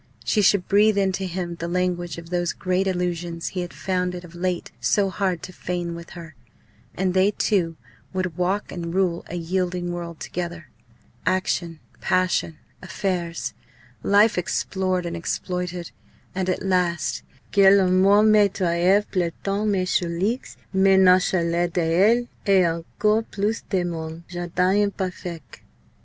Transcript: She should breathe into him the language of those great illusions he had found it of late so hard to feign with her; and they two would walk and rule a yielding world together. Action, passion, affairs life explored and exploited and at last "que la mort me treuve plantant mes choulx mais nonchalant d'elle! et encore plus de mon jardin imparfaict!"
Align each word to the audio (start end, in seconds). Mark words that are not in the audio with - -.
She 0.25 0.41
should 0.41 0.67
breathe 0.67 0.97
into 0.97 1.25
him 1.25 1.57
the 1.59 1.67
language 1.67 2.17
of 2.17 2.31
those 2.31 2.53
great 2.53 2.87
illusions 2.87 3.49
he 3.49 3.59
had 3.61 3.71
found 3.71 4.15
it 4.15 4.23
of 4.23 4.33
late 4.33 4.71
so 4.81 5.11
hard 5.11 5.43
to 5.43 5.53
feign 5.53 5.93
with 5.93 6.09
her; 6.17 6.33
and 6.95 7.13
they 7.13 7.29
two 7.29 7.77
would 8.11 8.35
walk 8.35 8.71
and 8.71 8.95
rule 8.95 9.23
a 9.27 9.35
yielding 9.35 9.91
world 9.91 10.19
together. 10.19 10.69
Action, 11.27 11.81
passion, 11.99 12.57
affairs 12.81 13.53
life 14.01 14.39
explored 14.39 15.05
and 15.05 15.15
exploited 15.15 15.91
and 16.33 16.49
at 16.49 16.63
last 16.65 17.21
"que 17.51 17.69
la 17.69 17.85
mort 17.85 18.25
me 18.25 18.49
treuve 18.49 19.05
plantant 19.11 19.69
mes 19.69 19.85
choulx 19.85 20.57
mais 20.73 20.97
nonchalant 20.97 21.71
d'elle! 21.73 22.25
et 22.47 22.65
encore 22.65 23.21
plus 23.29 23.61
de 23.69 23.83
mon 23.83 24.23
jardin 24.27 24.89
imparfaict!" 24.91 25.59